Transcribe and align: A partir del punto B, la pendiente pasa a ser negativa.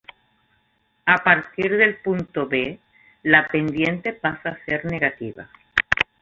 A 1.05 1.17
partir 1.23 1.77
del 1.77 1.97
punto 1.97 2.47
B, 2.47 2.79
la 3.21 3.47
pendiente 3.49 4.13
pasa 4.13 4.49
a 4.49 4.65
ser 4.65 4.83
negativa. 4.85 5.47